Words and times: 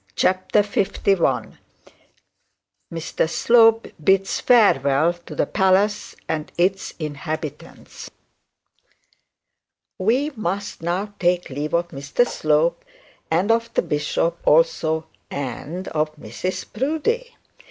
CHAPTER 0.15 0.61
LI 0.63 1.49
MR 2.91 3.29
SLOPE 3.29 3.87
BIDS 4.03 4.39
FAREWELL 4.39 5.13
TO 5.13 5.35
THE 5.35 5.45
PALACE 5.45 6.15
AND 6.27 6.51
ITS 6.57 6.95
INHABITANTS 6.97 8.09
We 9.99 10.31
must 10.35 10.81
now 10.81 11.13
take 11.19 11.51
leave 11.51 11.75
of 11.75 11.89
Mr 11.89 12.25
Slope, 12.25 12.83
and 13.29 13.51
of 13.51 13.71
the 13.75 13.83
bishop, 13.83 14.39
and 15.29 15.87
of 15.89 16.15
Mrs 16.15 16.65
Proudie. 16.73 17.35